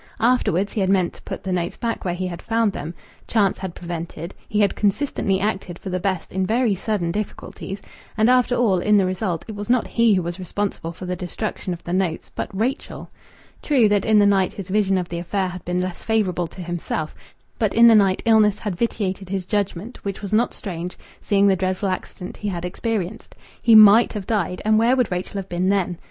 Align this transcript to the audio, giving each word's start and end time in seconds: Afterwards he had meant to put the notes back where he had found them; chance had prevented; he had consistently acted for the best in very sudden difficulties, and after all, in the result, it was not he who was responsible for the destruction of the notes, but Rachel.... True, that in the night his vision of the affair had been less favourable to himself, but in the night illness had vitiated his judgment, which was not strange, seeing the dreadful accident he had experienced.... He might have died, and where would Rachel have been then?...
Afterwards 0.19 0.73
he 0.73 0.81
had 0.81 0.89
meant 0.89 1.13
to 1.13 1.21
put 1.21 1.43
the 1.43 1.51
notes 1.51 1.77
back 1.77 2.03
where 2.03 2.15
he 2.15 2.25
had 2.25 2.41
found 2.41 2.73
them; 2.73 2.95
chance 3.27 3.59
had 3.59 3.75
prevented; 3.75 4.33
he 4.49 4.61
had 4.61 4.75
consistently 4.75 5.39
acted 5.39 5.77
for 5.77 5.91
the 5.91 5.99
best 5.99 6.31
in 6.31 6.43
very 6.43 6.73
sudden 6.73 7.11
difficulties, 7.11 7.83
and 8.17 8.27
after 8.27 8.55
all, 8.55 8.79
in 8.79 8.97
the 8.97 9.05
result, 9.05 9.45
it 9.47 9.53
was 9.53 9.69
not 9.69 9.85
he 9.85 10.15
who 10.15 10.23
was 10.23 10.39
responsible 10.39 10.91
for 10.91 11.05
the 11.05 11.15
destruction 11.15 11.71
of 11.71 11.83
the 11.83 11.93
notes, 11.93 12.31
but 12.33 12.49
Rachel.... 12.51 13.11
True, 13.61 13.87
that 13.89 14.03
in 14.03 14.17
the 14.17 14.25
night 14.25 14.53
his 14.53 14.69
vision 14.69 14.97
of 14.97 15.07
the 15.09 15.19
affair 15.19 15.49
had 15.49 15.63
been 15.65 15.81
less 15.81 16.01
favourable 16.01 16.47
to 16.47 16.61
himself, 16.63 17.13
but 17.59 17.75
in 17.75 17.85
the 17.85 17.93
night 17.93 18.23
illness 18.25 18.57
had 18.57 18.75
vitiated 18.75 19.29
his 19.29 19.45
judgment, 19.45 20.03
which 20.03 20.23
was 20.23 20.33
not 20.33 20.51
strange, 20.51 20.97
seeing 21.19 21.45
the 21.45 21.55
dreadful 21.55 21.89
accident 21.89 22.37
he 22.37 22.47
had 22.49 22.65
experienced.... 22.65 23.35
He 23.61 23.75
might 23.75 24.13
have 24.13 24.25
died, 24.25 24.63
and 24.65 24.79
where 24.79 24.95
would 24.95 25.11
Rachel 25.11 25.37
have 25.37 25.47
been 25.47 25.69
then?... 25.69 25.99